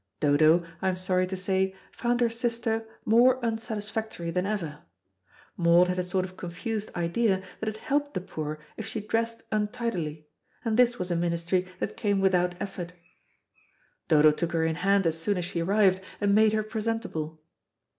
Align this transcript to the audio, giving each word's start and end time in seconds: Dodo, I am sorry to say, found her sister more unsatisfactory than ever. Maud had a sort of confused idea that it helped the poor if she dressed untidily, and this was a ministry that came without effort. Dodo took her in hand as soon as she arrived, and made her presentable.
Dodo, 0.19 0.65
I 0.81 0.89
am 0.89 0.95
sorry 0.95 1.27
to 1.27 1.37
say, 1.37 1.75
found 1.91 2.21
her 2.21 2.29
sister 2.31 2.87
more 3.05 3.37
unsatisfactory 3.45 4.31
than 4.31 4.47
ever. 4.47 4.79
Maud 5.55 5.89
had 5.89 5.99
a 5.99 6.03
sort 6.03 6.25
of 6.25 6.35
confused 6.37 6.89
idea 6.95 7.43
that 7.59 7.69
it 7.69 7.77
helped 7.77 8.15
the 8.15 8.21
poor 8.21 8.57
if 8.77 8.87
she 8.87 8.99
dressed 8.99 9.43
untidily, 9.51 10.27
and 10.65 10.75
this 10.75 10.97
was 10.97 11.11
a 11.11 11.15
ministry 11.15 11.67
that 11.79 11.97
came 11.97 12.19
without 12.19 12.55
effort. 12.59 12.93
Dodo 14.07 14.31
took 14.31 14.53
her 14.53 14.65
in 14.65 14.77
hand 14.77 15.05
as 15.05 15.19
soon 15.21 15.37
as 15.37 15.45
she 15.45 15.61
arrived, 15.61 16.01
and 16.19 16.33
made 16.33 16.53
her 16.53 16.63
presentable. 16.63 17.39